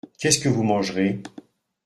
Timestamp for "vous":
0.49-0.63